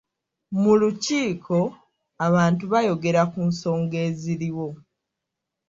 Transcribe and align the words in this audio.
Mu 0.61 0.73
lukiiko, 0.81 1.59
abantu 2.27 2.63
baayogera 2.71 3.21
ku 3.31 3.39
nsonga 3.49 3.97
eziriwo. 4.07 4.67